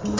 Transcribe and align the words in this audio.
مثل 0.00 0.12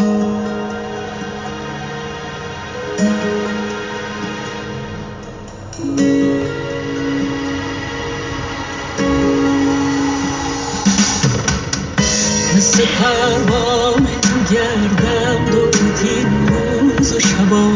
پروانه 12.99 14.11
گردم 14.51 15.45
دو 15.51 15.71
روز 16.47 17.13
و 17.13 17.21
شبا 17.21 17.73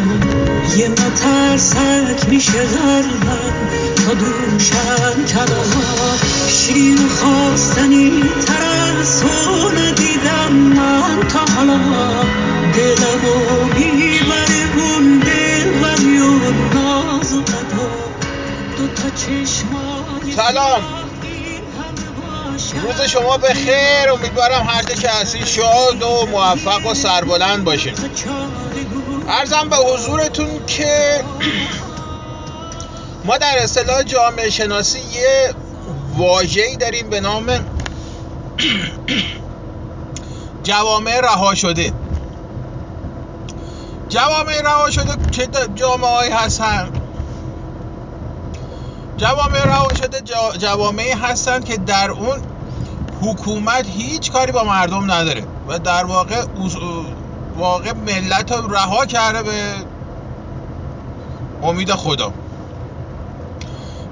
یه 0.76 0.88
مترسک 0.88 2.28
میشه 2.28 2.64
قلبم 2.64 3.68
تا 4.06 4.14
دوشم 4.14 5.24
کبا 5.24 5.64
شیر 6.48 6.98
خواستنی 7.08 8.22
تر 8.46 9.02
سلام. 20.36 20.82
روز 22.82 23.00
شما 23.08 23.36
به 23.36 23.54
خیر. 23.54 24.10
امیدوارم 24.12 24.66
هر 24.68 24.82
که 24.82 25.08
هستی 25.08 25.46
شاد 25.46 26.02
و 26.02 26.26
موفق 26.26 26.86
و 26.86 26.94
سربلند 26.94 27.64
باشین. 27.64 27.94
ارزم 29.28 29.68
به 29.68 29.76
حضورتون 29.76 30.66
که 30.66 31.24
ما 33.24 33.38
در 33.38 33.58
اصطلاح 33.58 34.02
جامعه 34.02 34.50
شناسی 34.50 34.98
یه 34.98 35.54
واجهی 36.16 36.76
داریم 36.76 37.10
به 37.10 37.20
نام 37.20 37.46
جوامع 40.64 41.20
رها 41.20 41.54
شده. 41.54 41.92
جوامع 44.08 44.62
رها 44.62 44.90
شده 44.90 45.16
چه 45.30 45.48
جامعه 45.74 46.34
هستن؟ 46.34 46.88
جوامع 49.16 49.64
رها 49.64 49.94
شده 49.94 50.20
جوامعی 50.58 51.12
هستن 51.12 51.60
که 51.60 51.76
در 51.76 52.10
اون 52.10 52.42
حکومت 53.22 53.86
هیچ 53.86 54.32
کاری 54.32 54.52
با 54.52 54.64
مردم 54.64 55.10
نداره 55.10 55.44
و 55.68 55.78
در 55.78 56.04
واقع 56.04 56.44
واقع 57.56 57.92
ملت 57.92 58.52
رو 58.52 58.74
رها 58.74 59.06
کرده 59.06 59.42
به 59.42 59.74
امید 61.62 61.92
خدا. 61.92 62.32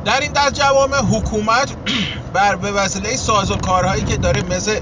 در 0.05 0.21
این 0.21 0.33
دست 0.33 0.53
جوامع 0.53 0.97
حکومت 0.97 1.77
بر 2.35 2.57
به 2.57 2.73
وسیله 2.73 3.09
کارهایی 3.57 4.03
که 4.03 4.17
داره 4.17 4.43
مثل 4.43 4.81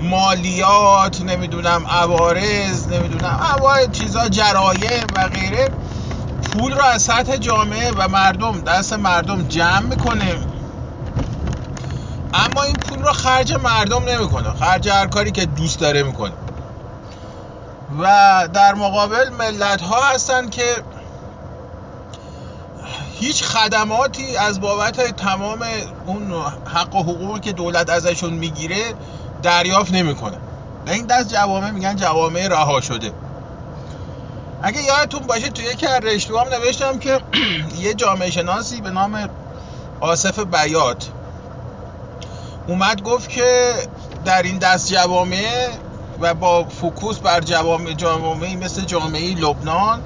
مالیات 0.00 1.20
نمی‌دونم 1.20 1.86
عوارض 1.86 2.88
نمی‌دونم 2.88 3.38
انواع 3.54 3.86
چیزا 3.86 4.28
جرایم 4.28 5.06
و 5.16 5.28
غیره. 5.28 5.68
پول 6.42 6.72
رو 6.72 6.82
از 6.84 7.02
سطح 7.02 7.36
جامعه 7.36 7.92
و 7.92 8.08
مردم 8.08 8.60
دست 8.60 8.92
مردم 8.92 9.42
جمع 9.48 9.80
می‌کنه. 9.80 10.38
اما 12.34 12.62
این 12.62 12.78
پول 12.78 13.02
رو 13.02 13.12
خرج 13.12 13.52
مردم 13.52 14.04
نمی‌کنه. 14.08 14.54
خرج 14.54 14.88
هر 14.88 15.06
کاری 15.06 15.32
که 15.32 15.46
دوست 15.46 15.80
داره 15.80 16.02
می‌کنه. 16.02 16.34
و 17.98 18.48
در 18.52 18.74
مقابل 18.74 19.28
ملت 19.30 19.80
ها 19.82 20.10
هستن 20.14 20.48
که 20.48 20.76
هیچ 23.18 23.44
خدماتی 23.44 24.36
از 24.36 24.60
بابت 24.60 25.00
تمام 25.16 25.58
اون 26.06 26.32
حق 26.66 26.94
و 26.94 27.02
حقوقی 27.02 27.40
که 27.40 27.52
دولت 27.52 27.90
ازشون 27.90 28.32
می‌گیره 28.32 28.94
دریافت 29.42 29.92
نمی‌کنه. 29.92 30.36
به 30.84 30.92
این 30.92 31.06
دست 31.06 31.28
جوامع 31.28 31.70
میگن 31.70 31.96
جوامع 31.96 32.48
رها 32.48 32.80
شده. 32.80 33.12
اگه 34.62 34.82
یادتون 34.82 35.20
باشه 35.20 35.48
توی 35.48 35.64
یکی 35.64 35.86
از 35.86 36.04
رشتهام 36.04 36.46
نوشتم 36.48 36.98
که 36.98 37.20
یه 37.84 37.94
جامعه 37.94 38.30
شناسی 38.30 38.80
به 38.80 38.90
نام 38.90 39.28
آصف 40.00 40.38
بیات 40.38 41.08
اومد 42.66 43.02
گفت 43.02 43.28
که 43.28 43.74
در 44.24 44.42
این 44.42 44.58
دست 44.58 44.92
جوامع 44.92 45.68
و 46.20 46.34
با 46.34 46.64
فوکوس 46.64 47.18
بر 47.18 47.40
جوامع 47.40 47.92
جوامعی 47.92 48.56
مثل 48.56 48.84
جامعه 48.84 49.34
لبنان 49.34 50.00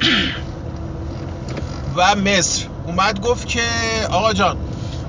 و 1.96 2.14
مصر 2.14 2.66
اومد 2.86 3.20
گفت 3.20 3.48
که 3.48 3.62
آقا 4.10 4.32
جان 4.32 4.56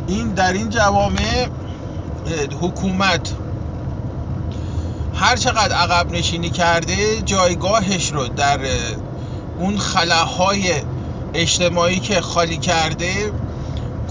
این 0.08 0.30
در 0.34 0.54
این 0.54 0.70
جوامع 0.70 1.48
حکومت 2.62 3.32
هر 5.16 5.36
چقدر 5.36 5.76
عقب 5.76 6.12
نشینی 6.12 6.50
کرده 6.50 7.22
جایگاهش 7.22 8.12
رو 8.12 8.28
در 8.28 8.60
اون 9.60 9.78
خلاهای 9.78 10.74
اجتماعی 11.34 12.00
که 12.00 12.22
خالی 12.22 12.58
کرده 12.58 13.32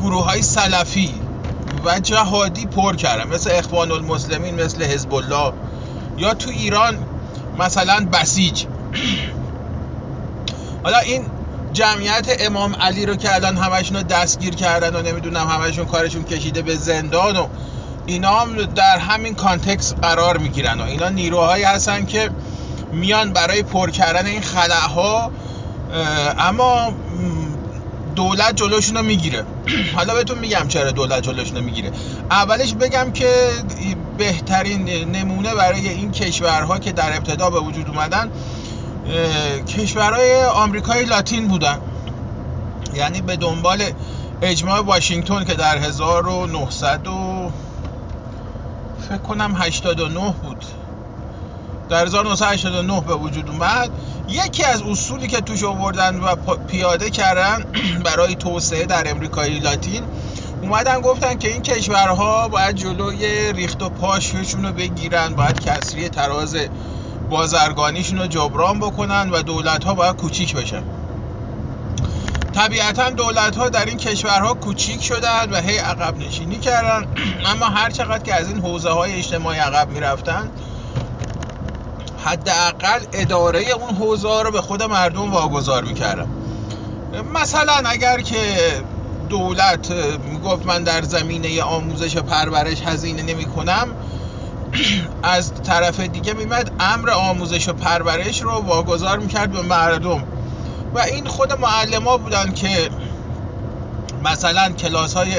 گروه 0.01 0.25
های 0.25 0.43
سلفی 0.43 1.15
و 1.85 2.01
جهادی 2.01 2.67
پر 2.67 2.97
کرده 2.97 3.25
مثل 3.25 3.51
اخوان 3.53 3.91
المسلمین 3.91 4.55
مثل 4.55 4.85
حزب 4.85 5.15
الله 5.15 5.53
یا 6.19 6.35
تو 6.35 6.51
ایران 6.51 6.99
مثلا 7.59 8.09
بسیج. 8.13 8.65
حالا 10.85 10.99
این 10.99 11.27
جمعیت 11.73 12.37
امام 12.41 12.75
علی 12.75 13.07
رو 13.07 13.17
که 13.17 13.35
الان 13.35 13.57
همشون 13.57 13.97
رو 13.97 14.03
دستگیر 14.03 14.55
کردن 14.55 14.97
و 14.97 15.03
نمی‌دونم 15.03 15.47
همشون 15.49 15.85
کارشون 15.85 16.25
کشیده 16.25 16.63
به 16.63 16.77
زندان 16.77 17.37
و 17.37 17.47
اینا 18.07 18.41
هم 18.41 18.63
در 18.63 18.99
همین 18.99 19.35
کانتکس 19.35 19.95
قرار 19.95 20.39
می‌گیرن 20.39 20.81
و 20.81 20.85
اینا 20.85 21.09
نیروهایی 21.09 21.65
هستن 21.65 22.07
که 22.07 22.31
میان 22.93 23.33
برای 23.33 23.63
پر 23.63 23.91
کردن 23.91 24.27
این 24.27 24.41
خلاها 24.41 25.31
اما 26.39 26.93
دولت 28.17 28.57
جلوشون 28.57 28.97
رو 28.97 29.03
می‌گیره. 29.03 29.45
حالا 29.97 30.15
بهتون 30.15 30.39
میگم 30.39 30.69
چرا 30.69 30.91
دولت 30.91 31.23
جلوشون 31.23 31.57
رو 31.57 31.63
می‌گیره. 31.63 31.91
اولش 32.31 32.75
بگم 32.75 33.13
که 33.13 33.29
بهترین 34.19 34.89
نمونه 35.17 35.55
برای 35.55 35.89
این 35.89 36.13
کشورها 36.13 36.79
که 36.79 36.93
در 36.93 37.17
ابتدا 37.17 37.51
به 37.51 37.61
وجود 37.61 37.89
اومدن 37.89 38.31
کشورهای 39.69 40.45
آمریکای 40.45 41.05
لاتین 41.05 41.49
بودن. 41.49 41.79
یعنی 42.95 43.21
به 43.21 43.37
دنبال 43.37 43.83
اجماع 44.43 44.81
واشنگتن 44.81 45.45
که 45.45 45.55
در 45.55 45.79
1900 45.79 47.07
و 47.07 47.34
فکر 49.05 49.17
کنم 49.17 49.55
89 49.55 50.35
بود. 50.43 50.65
در 51.89 52.07
1989 52.07 53.01
به 53.01 53.15
وجود 53.15 53.51
اومد. 53.51 53.91
یکی 54.29 54.65
از 54.65 54.83
اصولی 54.83 55.27
که 55.27 55.41
توش 55.41 55.65
آوردن 55.65 56.21
و 56.21 56.35
پیاده 56.69 57.11
کردن 57.11 57.65
برای 58.05 58.35
توسعه 58.35 58.87
در 58.87 59.11
امریکای 59.11 59.59
لاتین 59.59 60.03
اومدن 60.63 61.01
گفتن 61.01 61.39
که 61.39 61.53
این 61.53 61.63
کشورها 61.63 62.49
باید 62.49 62.77
جلوی 62.77 63.53
ریخت 63.53 63.83
و 63.83 63.89
پاششون 63.89 64.65
رو 64.65 64.73
بگیرن 64.73 65.29
باید 65.29 65.61
کسری 65.61 66.09
تراز 66.09 66.57
بازرگانیشون 67.31 68.19
رو 68.19 68.27
جبران 68.27 68.79
بکنن 68.79 69.31
و 69.31 69.43
دولت 69.43 69.85
ها 69.85 69.95
باید 69.95 70.17
کوچیک 70.17 70.57
بشن. 70.57 70.83
طبیعتا 72.55 73.11
دولت 73.11 73.57
ها 73.57 73.69
در 73.69 73.85
این 73.85 73.97
کشورها 73.97 74.55
کوچیک 74.55 75.03
شدن 75.03 75.51
و 75.51 75.57
هی 75.57 75.79
عقب 75.79 76.19
نشینی 76.19 76.59
کردن. 76.59 77.09
اما 77.53 77.67
هر 77.67 77.91
چقدر 77.91 78.23
که 78.23 78.35
از 78.35 78.49
این 78.49 78.61
حوزه 78.61 78.91
های 78.91 79.13
اجتماعی 79.15 79.59
عقب 79.59 79.91
می‌رفتن 79.91 80.51
حداقل 82.25 83.01
اداره 83.13 83.61
اون 83.71 83.95
حوزه 83.95 84.29
ها 84.29 84.43
رو 84.43 84.51
به 84.51 84.61
خود 84.61 84.83
مردم 84.83 85.33
واگذار 85.33 85.85
می‌کردن. 85.85 86.29
مثلا 87.35 87.83
اگر 87.87 88.21
که 88.21 88.39
دولت 89.29 89.91
می‌گفت 90.31 90.67
من 90.67 90.83
در 90.85 91.03
زمینه 91.03 91.63
آموزش 91.63 92.17
پرورش 92.17 92.83
هزینه 92.83 93.23
نمی 93.23 93.45
کنم 93.45 93.89
از 95.23 95.53
طرف 95.63 96.01
دیگه 96.01 96.33
میمد 96.33 96.71
امر 96.81 97.11
آموزش 97.11 97.69
و 97.69 97.73
پرورش 97.73 98.43
رو 98.43 98.51
واگذار 98.51 99.19
می‌کرد 99.19 99.53
به 99.53 99.63
مردم. 99.63 100.25
و 100.95 100.99
این 100.99 101.27
خود 101.27 101.53
معلم 101.53 102.05
ها 102.05 102.17
بودن 102.17 102.53
که 102.53 102.91
مثلا 104.25 104.73
کلاس 104.73 105.15
های 105.15 105.35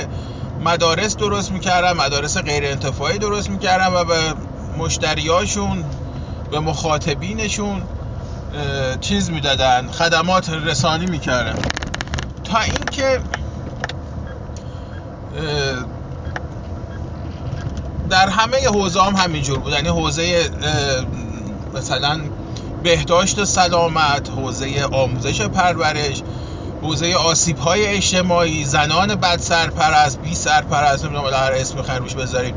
مدارس 0.65 1.15
درست 1.15 1.51
می‌کردن 1.51 1.93
مدارس 1.93 2.37
غیر 2.37 2.65
انتفاعی 2.65 3.17
درست 3.17 3.49
می‌کردن 3.49 3.93
و 3.93 4.03
به 4.03 4.33
مشتریاشون 4.77 5.83
به 6.51 6.59
مخاطبینشون 6.59 7.81
چیز 9.01 9.29
می‌دادن 9.29 9.91
خدمات 9.91 10.49
رسانی 10.49 11.05
می‌کردن. 11.05 11.59
تا 12.43 12.59
اینکه 12.59 13.19
در 18.09 18.29
همه 18.29 18.57
حوزه 18.67 19.01
هم 19.01 19.15
همینجور 19.15 19.59
بود. 19.59 19.73
یعنی 19.73 19.87
حوزه 19.87 20.49
مثلا 21.73 22.19
بهداشت 22.85 23.39
و 23.39 23.45
سلامت 23.45 24.29
حوزه 24.29 24.83
آموزش 24.91 25.41
و 25.41 25.49
پرورش 25.49 26.23
حوزه 26.81 27.13
آسیب 27.15 27.57
های 27.57 27.85
اجتماعی 27.87 28.65
زنان 28.65 29.15
بد 29.15 29.39
سرپرست 29.39 30.19
بی 30.19 30.35
سرپرست 30.35 31.05
نمی‌دونم 31.05 31.33
هر 31.33 31.51
اسمی 31.53 31.81
روش 31.81 32.15
بذاریم 32.15 32.55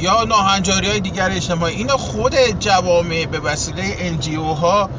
یا 0.00 0.24
ناهنجاری 0.24 0.88
های 0.88 1.00
دیگر 1.00 1.30
اجتماعی. 1.30 1.74
اینو 1.74 1.96
خود 1.96 2.34
جوامع 2.60 3.26
به 3.26 3.40
وسیله 3.40 3.96
NGO 3.98 4.42
ها 4.42 4.90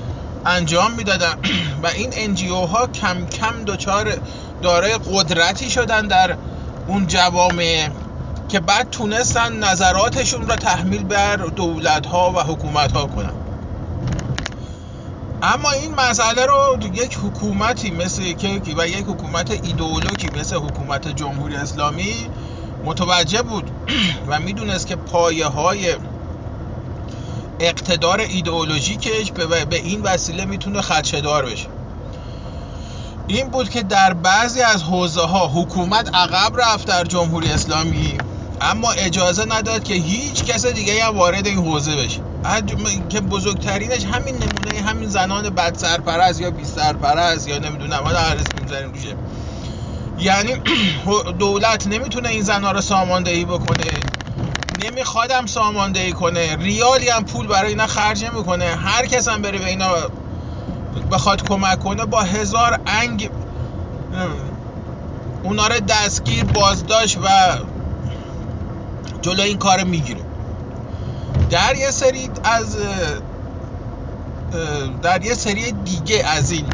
انجام 0.45 0.91
می‌دادن. 0.91 1.35
و 1.83 1.87
این 1.87 2.09
NGO 2.13 2.55
ها 2.55 2.87
کم 2.87 3.25
کم 3.25 3.63
دچار 3.67 4.17
دارای 4.61 4.99
قدرتی 5.13 5.69
شدن 5.69 6.07
در 6.07 6.37
اون 6.87 7.07
جوامع 7.07 7.89
که 8.49 8.59
بعد 8.59 8.89
تونستن 8.89 9.53
نظراتشون 9.53 10.47
را 10.47 10.55
تحمیل 10.55 11.03
بر 11.03 11.35
دولت 11.35 12.05
ها 12.05 12.31
و 12.31 12.39
حکومت 12.39 12.91
ها 12.91 13.05
کنن. 13.05 13.48
اما 15.41 15.71
این 15.71 15.95
مسئله 15.95 16.45
رو 16.45 16.77
یک 16.93 17.17
حکومتی 17.23 17.91
مثل 17.91 18.33
که 18.33 18.61
و 18.77 18.87
یک 18.87 19.05
حکومت 19.07 19.51
ایدئولوژی 19.51 20.29
مثل 20.29 20.55
حکومت 20.55 21.07
جمهوری 21.07 21.55
اسلامی 21.55 22.13
متوجه 22.85 23.41
بود 23.41 23.71
و 24.29 24.39
می‌دونست 24.39 24.87
که 24.87 24.95
پایه 24.95 25.45
های 25.45 25.95
اقتدار 27.59 28.19
ایدئولوژیکش 28.19 29.31
به 29.69 29.75
این 29.75 30.01
وسیله 30.01 30.45
می‌تونه 30.45 30.81
خدشدار 30.81 31.45
بشه. 31.45 31.67
این 33.27 33.49
بود 33.49 33.69
که 33.69 33.83
در 33.83 34.13
بعضی 34.13 34.61
از 34.61 34.83
حوزه 34.83 35.21
ها 35.21 35.47
حکومت 35.47 36.15
عقب 36.15 36.61
رفت 36.61 36.87
در 36.87 37.03
جمهوری 37.03 37.51
اسلامی. 37.51 38.17
اما 38.61 38.91
اجازه 38.91 39.45
نداد 39.45 39.83
که 39.83 39.93
هیچ 39.93 40.43
کس 40.43 40.65
دیگه 40.65 41.05
هم 41.05 41.17
وارد 41.17 41.47
این 41.47 41.57
حوزه 41.57 41.95
بشه. 41.95 42.21
که 43.09 43.21
بزرگترینش 43.21 44.05
همین 44.05 44.35
نمونه 44.35 44.81
همین 44.81 45.09
زنان 45.09 45.49
بد 45.49 45.75
سرپرست 45.77 46.41
یا 46.41 46.51
بی 46.51 46.65
سرپرست 46.65 47.47
یا 47.47 47.59
نمی‌دونم 47.59 48.03
حالا 48.03 48.19
هر 48.19 48.35
اسم 48.35 48.57
می‌ذاریم 48.61 48.91
روشه 48.91 49.15
یعنی 50.17 50.53
دولت 51.39 51.87
نمی‌تونه 51.87 52.29
این 52.29 52.41
زنها 52.41 52.71
رو 52.71 52.81
ساماندهی 52.81 53.45
بکنه. 53.45 53.83
نمیخوادم 54.83 55.45
ساماندهی 55.45 56.11
کنه. 56.11 56.55
ریالی 56.55 57.09
هم 57.09 57.25
پول 57.25 57.47
برای 57.47 57.69
اینا 57.69 57.87
خرج 57.87 58.25
نمی‌کنه. 58.25 58.65
هر 58.65 59.05
کس 59.05 59.27
هم 59.27 59.41
بره 59.41 59.59
به 59.59 59.65
اینا 59.67 59.89
بخواد 61.11 61.47
کمک 61.47 61.79
کنه 61.79 62.05
با 62.05 62.21
هزار 62.21 62.79
انگ 62.85 63.29
اونا 65.43 65.67
رو 65.67 65.79
دستگیر 65.79 66.43
بازداشت 66.43 67.17
و 67.17 67.27
جلو 69.21 69.41
این 69.41 69.57
کار 69.57 69.83
می‌گیره. 69.83 70.21
در 71.49 71.75
یه 71.75 71.91
سری 71.91 72.29
از 72.43 72.77
در 75.01 75.25
یه 75.25 75.33
سری 75.33 75.71
دیگه 75.71 76.25
از 76.25 76.51
این 76.51 76.65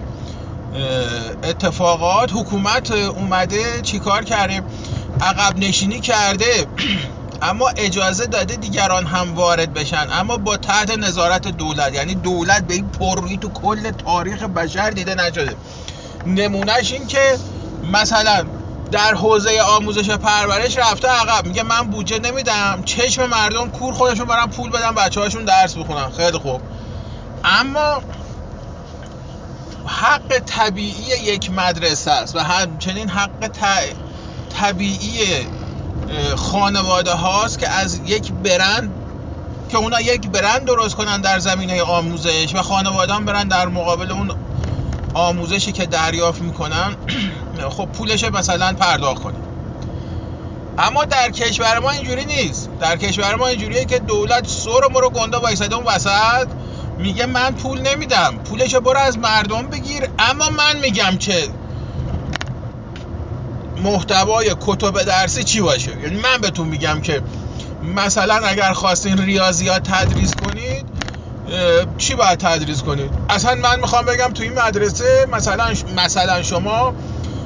اتفاقات 1.44 2.31
حکومت 2.33 2.92
اومده 2.92 3.81
چیکار 3.81 4.24
کرده؟ 4.24 4.63
عقب 5.21 5.57
نشینی 5.57 6.00
کرده. 6.00 6.45
اما 7.42 7.69
اجازه 7.77 8.25
داده 8.25 8.56
دیگران 8.56 9.06
هم 9.06 9.36
وارد 9.36 9.74
بشن. 9.74 10.07
اما 10.12 10.38
با 10.38 10.57
تحت 10.57 10.98
نظارت 10.98 11.48
دولت 11.48 11.94
یعنی 11.94 12.15
دولت 12.15 12.68
به 12.68 12.74
این 12.74 12.88
پررویی 12.89 13.38
تو 13.38 13.50
کل 13.50 13.91
تاریخ 13.91 14.44
بشر 14.44 14.89
دیده 14.89 15.15
نشده. 15.15 15.56
نمونهش 16.25 16.94
این 16.94 17.07
که 17.07 17.38
مثلا 17.91 18.45
در 18.91 19.13
حوزه 19.13 19.61
آموزش 19.61 20.09
پرورش 20.09 20.77
رفته 20.77 21.07
عقب. 21.07 21.45
میگه 21.45 21.63
من 21.63 21.81
بودجه 21.81 22.19
نمیدم. 22.19 22.83
چشم 22.85 23.25
مردم 23.25 23.69
کور 23.69 23.93
خودشون 23.93 24.25
برن 24.25 24.45
پول 24.45 24.69
بدن 24.69 24.95
بچه 24.95 25.19
هاشون 25.21 25.45
درس 25.45 25.77
بخونن. 25.77 26.11
خیلی 26.11 26.37
خوب. 26.37 26.61
اما 27.43 28.01
حق 29.85 30.39
طبیعی 30.39 31.23
یک 31.23 31.51
مدرسه 31.51 32.11
است 32.11 32.35
و 32.35 32.39
همچنین 32.39 33.09
حق 33.09 33.51
طبیعی 34.59 35.47
خانواده 36.35 37.11
هاست 37.11 37.59
که 37.59 37.69
از 37.69 37.99
یک 38.05 38.31
برند 38.31 38.91
که 39.69 39.77
اونا 39.77 40.01
یک 40.01 40.27
برند 40.27 40.65
درست 40.65 40.95
کنن 40.95 41.21
در 41.21 41.39
زمینه 41.39 41.83
آموزش 41.83 42.55
و 42.55 42.61
خانواده 42.61 43.13
هم 43.13 43.25
برن 43.25 43.47
در 43.47 43.67
مقابل 43.67 44.11
اون 44.11 44.31
آموزشی 45.15 45.71
که 45.71 45.85
دریافت 45.85 46.41
می‌کنن 46.41 46.95
خب 47.77 47.85
پولش 47.85 48.23
مثلا 48.23 48.73
پرداخت 48.73 49.23
کنه 49.23 49.35
اما 50.77 51.06
در 51.06 51.31
کشور 51.31 51.79
ما 51.79 51.91
اینجوری 51.91 52.25
نیست. 52.25 52.69
در 52.79 52.97
کشور 52.97 53.35
ما 53.35 53.47
اینجوریه 53.47 53.85
که 53.85 54.00
دولت 54.00 54.47
سر 54.47 54.88
ما 54.94 55.00
رو 55.00 55.09
گنده 55.09 55.38
وایساده 55.38 55.75
اون 55.75 55.85
وسط 55.85 56.47
میگه 56.97 57.25
من 57.25 57.51
پول 57.51 57.81
نمیدم. 57.81 58.38
پولشو 58.50 58.81
برو 58.81 58.97
از 58.97 59.17
مردم 59.17 59.67
بگیر. 59.67 60.09
اما 60.19 60.50
من 60.50 60.79
میگم 60.79 61.17
که 61.17 61.47
محتوای 63.83 64.56
کتب 64.62 65.03
درسی 65.03 65.44
چی 65.44 65.62
باشه؟ 65.62 65.91
یعنی 66.01 66.15
من 66.15 66.38
بهتون 66.41 66.67
میگم 66.67 67.01
که 67.01 67.21
مثلا 67.95 68.35
اگر 68.35 68.73
خواستین 68.73 69.17
ریاضیات 69.17 69.91
تدریس 69.91 70.35
کنید 70.35 70.94
چی 71.97 72.15
باید 72.15 72.39
تدریس 72.39 72.81
کنید؟ 72.83 73.12
اصلا 73.30 73.56
من 73.56 73.80
می‌خوام 73.80 74.06
بگم 74.06 74.33
تو 74.33 74.44
این 74.44 74.53
مدرسه 74.53 75.27
مثلا 75.31 75.74
مثلا 75.97 76.44
شما 76.44 76.94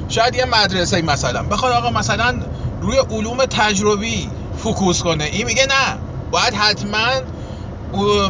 شاید 0.08 0.34
یه 0.34 0.44
مدرسه 0.44 1.02
مثلا 1.02 1.42
بخواد 1.42 1.72
آقا 1.72 1.90
مثلا 1.90 2.34
روی 2.80 2.98
علوم 2.98 3.44
تجربی 3.44 4.30
فوکوس 4.58 5.02
کنه. 5.02 5.24
این 5.24 5.46
میگه 5.46 5.66
نه. 5.66 5.98
باید 6.30 6.54
حتما 6.54 7.06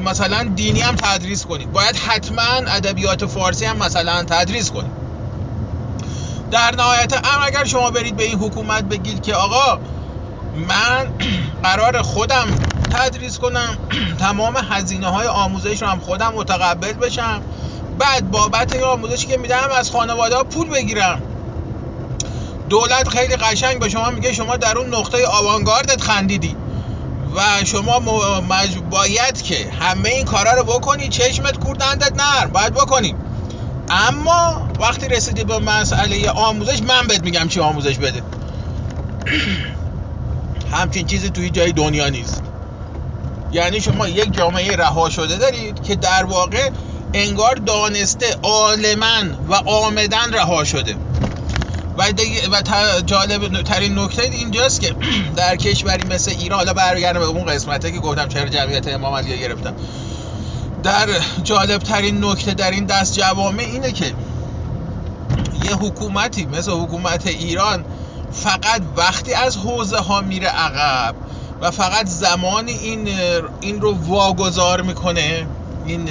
مثلا 0.05 0.44
دینی 0.44 0.81
هم 0.81 0.96
تدریس 0.96 1.46
کنید. 1.46 1.73
باید 1.73 1.96
حتما 1.96 2.43
ادبیات 2.66 3.26
فارسی 3.26 3.64
هم 3.64 3.76
مثلا 3.76 4.23
تدریس 4.25 4.70
کنید. 4.70 4.93
در 6.50 6.75
نهایت 6.78 7.12
هم 7.12 7.40
اگر 7.46 7.64
شما 7.64 7.90
برید 7.90 8.16
به 8.16 8.25
این 8.25 8.38
حکومت 8.38 8.84
بگید 8.84 9.23
که 9.23 9.34
آقا 9.34 9.78
من 10.69 11.06
قرار 11.62 12.02
خودم 12.02 12.46
تدریس 12.90 13.38
کنم. 13.38 13.78
تمام 14.20 14.56
هزینه 14.56 15.06
های 15.06 15.26
آموزش 15.26 15.82
رو 15.82 15.88
هم 15.88 16.00
خودم 16.00 16.32
متقبل 16.34 16.92
بشم. 16.92 17.42
بعد 17.98 18.31
بابت 18.31 18.72
این 18.72 18.84
آموزشی 18.84 19.26
که 19.26 19.37
میدم 19.37 19.69
از 19.78 19.90
خانواده 19.90 20.37
ها 20.37 20.44
پول 20.44 20.70
بگیرم. 20.70 21.22
دولت 22.69 23.08
خیلی 23.08 23.37
قشنگ 23.37 23.81
به 23.81 23.88
شما 23.88 24.10
میگه 24.10 24.32
شما 24.32 24.56
در 24.56 24.78
اون 24.78 24.94
نقطه 24.94 25.26
آوانگاردت 25.26 26.00
خندیدی. 26.02 26.56
و 27.37 27.64
شما. 27.64 28.00
باید 28.90 29.42
که 29.42 29.70
همه 29.81 30.08
این 30.08 30.25
کارا 30.25 30.52
رو 30.52 30.64
بکنی 30.64 31.08
چشمت 31.08 31.58
کوردندت 31.58 32.12
نرم. 32.16 32.52
باید 32.52 32.75
بکنی. 32.75 33.14
اما 33.90 34.69
وقتی 34.81 35.08
رسیدی 35.08 35.44
به 35.44 35.58
مسئله 35.58 36.31
آموزش 36.31 36.82
من 36.82 37.06
بهت 37.06 37.22
میگم 37.22 37.48
چی 37.48 37.60
آموزش 37.60 37.98
بده. 37.98 38.22
همچین 40.72 41.06
چیزی 41.06 41.31
توی 41.31 41.50
جای 41.50 41.72
دنیا 41.72 42.08
نیست. 42.08 42.50
یعنی 43.52 43.81
شما 43.81 44.08
یک 44.08 44.32
جامعه 44.32 44.76
رها 44.76 45.11
شده 45.11 45.37
دارید 45.37 45.82
که 45.82 45.94
در 45.94 46.25
واقع 46.25 46.70
انگار 47.14 47.54
دانسته 47.54 48.26
عالما 48.42 49.23
و 49.49 49.54
آمدن 49.54 50.33
رها 50.33 50.64
شده. 50.64 50.97
و, 51.99 52.02
و 52.52 52.62
جالب 53.07 53.62
ترین 53.62 53.99
نکته 53.99 54.23
اینجاست 54.23 54.80
که 54.80 54.95
در 55.37 55.57
کشوری 55.57 56.09
مثل 56.09 56.30
ایران 56.30 56.59
حالا 56.59 56.73
برگردم 56.73 57.21
به 57.21 57.26
اون 57.26 57.45
قسمته 57.45 57.92
که 57.92 57.99
گفتم 57.99 58.28
چرا 58.28 58.49
جمعیت 58.49 58.88
امام 58.88 59.14
علیه 59.14 59.37
گرفتم. 59.37 59.75
در 60.83 61.09
جالب 61.45 61.83
ترین 61.83 62.25
نکته 62.25 62.54
در 62.54 62.71
این 62.71 62.85
دست 62.85 63.14
جوامع 63.14 63.62
اینه 63.62 63.92
که 63.92 64.12
یه 65.64 65.75
حکومتی 65.75 66.47
مثل 66.47 66.73
حکومت 66.73 67.26
ایران 67.26 67.85
فقط 68.33 68.83
وقتی 68.97 69.35
از 69.35 69.57
حوزه 69.57 69.99
ها 69.99 70.21
میره 70.21 70.49
عقب 70.49 71.14
و 71.61 71.71
فقط 71.71 72.07
زمانی 72.07 72.73
این 72.73 73.09
این 73.61 73.81
رو 73.81 73.95
واگذار 73.95 74.83
می‌کنه. 74.83 75.47
این 75.87 76.09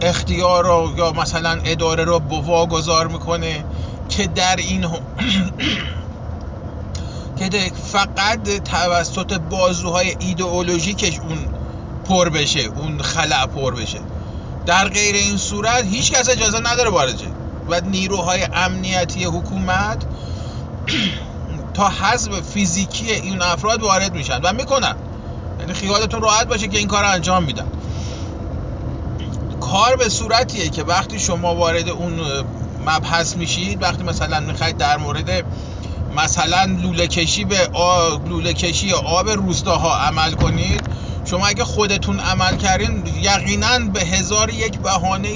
اختیار 0.00 0.64
رو 0.64 0.92
یا 0.96 1.12
مثلا 1.12 1.60
اداره 1.64 2.04
رو 2.04 2.18
واگذار 2.18 3.06
می‌کنه 3.06 3.64
که 4.08 4.26
در 4.26 4.56
این 4.56 4.86
که 7.38 7.72
فقط 7.92 8.48
توسط 8.64 9.38
بازوهای 9.38 10.16
ایدئولوژیکش 10.18 11.20
اون 11.20 11.38
پر 12.08 12.28
بشه 12.28 12.60
اون 12.60 13.02
خلع 13.02 13.46
پر 13.46 13.74
بشه. 13.74 13.98
در 14.66 14.88
غیر 14.88 15.14
این 15.14 15.36
صورت 15.36 15.84
هیچ 15.84 16.12
کس 16.12 16.28
اجازه 16.28 16.60
نداره 16.60 16.90
وارد 16.90 17.14
و 17.68 17.80
نیروهای 17.80 18.48
امنیتی 18.54 19.24
حکومت 19.24 20.04
تا 21.76 21.88
حذف 21.88 22.40
فیزیکی 22.40 23.12
این 23.12 23.42
افراد 23.42 23.82
وارد 23.82 24.14
میشن 24.14 24.40
و 24.42 24.52
می‌کنن. 24.52 24.96
یعنی 25.60 25.72
خیالتون 25.72 26.22
راحت 26.22 26.46
باشه 26.46 26.68
که 26.68 26.78
این 26.78 26.88
کار 26.88 27.04
انجام 27.04 27.44
میدن. 27.44 27.66
کار 29.60 29.96
به 29.96 30.08
صورتیه 30.08 30.68
که 30.68 30.82
وقتی 30.82 31.18
شما 31.18 31.54
وارد 31.54 31.88
اون 31.88 32.20
مبحث 32.86 33.36
میشید 33.36 33.82
وقتی 33.82 34.04
مثلا 34.04 34.40
می‌خواید 34.40 34.76
در 34.76 34.96
مورد 34.96 35.44
مثلا 36.16 36.64
لوله 36.82 37.06
کشی 37.06 37.44
به 37.44 37.68
آب 37.72 38.28
لوله 38.28 38.52
کشی 38.52 38.92
آب 38.92 39.28
روستاها 39.28 39.98
عمل 39.98 40.32
کنید 40.32 40.82
شما 41.24 41.46
اگه 41.46 41.64
خودتون 41.64 42.20
عمل 42.20 42.56
کردین 42.56 43.02
یقینا 43.22 43.78
به 43.78 44.00
هزار 44.00 44.50
یک 44.50 44.78
بهانه 44.78 45.28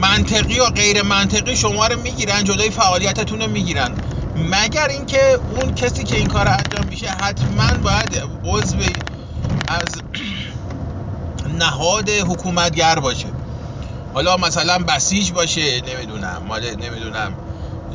منطقی 0.00 0.58
و 0.60 0.64
غیر 0.70 1.02
منطقی 1.02 1.56
شما 1.56 1.86
رو 1.86 2.00
می‌گیرن 2.00 2.44
جلوی 2.44 2.70
فعالیتتون 2.70 3.40
رو 3.42 3.48
می‌گیرن. 3.48 3.96
مگر 4.34 4.88
اینکه 4.88 5.38
اون 5.48 5.74
کسی 5.74 6.04
که 6.04 6.16
این 6.16 6.28
کار 6.28 6.48
انجام 6.48 6.86
میشه 6.86 7.08
حتما 7.10 7.74
باید 7.74 8.22
عضو 8.44 8.78
از 9.68 10.02
نهاد 11.62 12.08
حکومتگر 12.10 12.94
باشه. 12.98 13.28
حالا 14.14 14.36
مثلا 14.36 14.78
بسیج 14.78 15.32
باشه 15.32 15.80
نمی‌دونم 15.80 16.42
مال 16.48 16.74
نمی‌دونم 16.76 17.38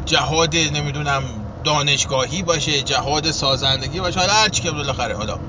جهاد 0.06 0.56
نمی‌دونم 0.56 1.24
دانشگاهی 1.64 2.44
باشه 2.44 2.84
جهاد 2.84 3.32
سازندگی 3.32 4.00
باشه 4.00 4.20
حالا 4.20 4.34
هر 4.34 4.50
چی 4.50 4.62
که 4.62 4.72
بالاخره 4.72 5.16
حالا. 5.16 5.40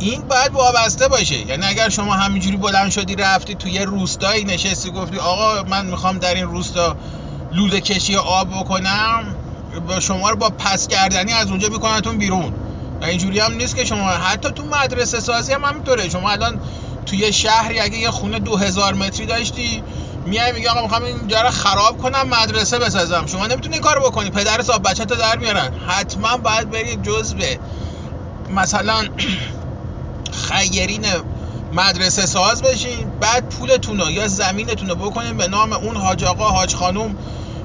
این 0.00 0.22
باید 0.22 0.52
وابسته 0.52 1.08
باشه. 1.08 1.38
یعنی 1.38 1.66
اگر 1.66 1.88
شما 1.88 2.14
همینجوری 2.14 2.56
بلند 2.56 2.90
شدی 2.90 3.16
رفتی 3.16 3.54
توی 3.54 3.72
یه 3.72 3.84
روستایی 3.84 4.44
نشستی 4.44 4.90
گفتی 4.90 5.18
آقا 5.18 5.62
من 5.62 5.86
می‌خوام 5.86 6.18
در 6.18 6.34
این 6.34 6.44
روستا 6.46 6.96
لوله 7.52 7.80
کشی 7.80 8.16
آب 8.16 8.50
بکنم 8.50 9.36
شما 10.00 10.30
رو 10.30 10.36
با 10.36 10.50
پس 10.50 10.88
کردنی 10.88 11.32
از 11.32 11.50
اونجا 11.50 11.68
میکننتون 11.68 12.18
بیرون. 12.18 12.52
و 13.00 13.04
اینجوری 13.04 13.40
هم 13.40 13.52
نیست 13.52 13.76
که 13.76 13.84
شما 13.84 14.08
حتی 14.10 14.50
تو 14.50 14.64
مدرسه 14.64 15.20
سازی 15.20 15.52
هم 15.52 15.64
همینطوره. 15.64 16.08
شما 16.08 16.30
الان 16.30 16.60
توی 17.06 17.32
شهری 17.32 17.80
اگه 17.80 17.96
یه 17.98 18.10
خونه 18.10 18.38
دو 18.38 18.56
هزار 18.56 18.94
متری 18.94 19.26
داشتی 19.26 19.82
میای 20.26 20.52
میگه 20.52 20.70
آقا 20.70 20.82
می‌خوام 20.82 21.02
اینجا 21.02 21.42
رو 21.42 21.50
خراب 21.50 21.98
کنم 21.98 22.28
مدرسه 22.28 22.78
بسازم. 22.78 23.26
شما 23.26 23.46
نمی‌تونی 23.46 23.74
این 23.74 23.82
کارو 23.82 24.00
بکنی. 24.00 24.30
پدر 24.30 24.62
صاحب 24.62 24.88
بچه 24.90 25.04
تو 25.04 25.14
در 25.14 25.38
میارن. 25.38 25.74
حتما 25.88 26.36
باید 26.36 26.70
بری 26.70 26.96
جزء 26.96 27.36
مثلا 28.50 29.04
خیرین 30.50 31.06
مدرسه 31.72 32.26
ساز 32.26 32.62
بشین 32.62 33.10
بعد 33.20 33.48
پولتون 33.48 34.00
یا 34.10 34.28
زمینتون 34.28 34.88
رو 34.88 34.94
بکنین 34.94 35.36
به 35.36 35.48
نام 35.48 35.72
اون 35.72 35.96
حاج 35.96 36.24
آقا 36.24 36.48
حاج 36.48 36.74
خانوم 36.74 37.16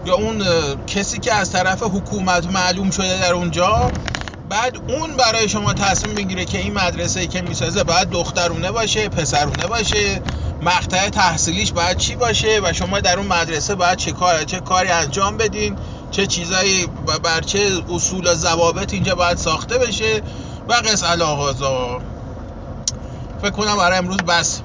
یا 0.05 0.15
اون 0.15 0.43
کسی 0.87 1.19
که 1.19 1.33
از 1.33 1.51
طرف 1.51 1.83
حکومت 1.83 2.45
معلوم 2.45 2.89
شده 2.89 3.21
در 3.21 3.33
اونجا. 3.33 3.91
بعد 4.49 4.77
اون 4.91 5.17
برای 5.17 5.49
شما 5.49 5.73
تصمیم 5.73 6.13
می‌گیره 6.13 6.45
که 6.45 6.57
این 6.57 6.73
مدرسه 6.73 7.27
که 7.27 7.41
می‌سازه 7.41 7.83
باید 7.83 8.09
دخترونه 8.09 8.71
باشه 8.71 9.09
پسرونه 9.09 9.67
باشه 9.67 10.21
مقطع 10.61 11.09
تحصیلیش 11.09 11.71
باید 11.71 11.97
چی 11.97 12.15
باشه 12.15 12.59
و 12.63 12.73
شما 12.73 12.99
در 12.99 13.17
اون 13.17 13.27
مدرسه 13.27 13.75
باید 13.75 13.97
چه 13.97 14.11
کار 14.11 14.43
چه 14.43 14.59
کاری 14.59 14.89
انجام 14.89 15.37
بدین 15.37 15.77
چه 16.11 16.27
چیزایی 16.27 16.87
بر 17.23 17.41
چه 17.41 17.83
اصول 17.89 18.27
و 18.27 18.35
ضوابط 18.35 18.93
اینجا 18.93 19.15
باید 19.15 19.37
ساخته 19.37 19.77
بشه 19.77 20.21
و 20.69 20.73
قص 20.73 21.03
الاغازا 21.03 21.99
فکر 23.45 23.53
کنم 23.55 23.75
برای 23.75 23.97
امروز 23.97 24.17
بس. 24.17 24.61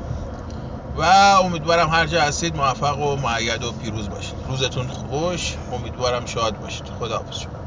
و 0.97 1.03
امیدوارم 1.45 1.89
هر 1.89 2.07
جا 2.07 2.23
هستید 2.23 2.57
موفق 2.57 2.99
و 2.99 3.17
معید 3.17 3.63
و 3.63 3.73
پیروز 3.73 4.11
باشید. 4.11 4.35
روزتون 4.49 4.87
خوش 4.87 5.57
امیدوارم 5.73 6.27
شاد 6.27 6.59
باشید. 6.59 6.87
خداحافظ 6.99 7.60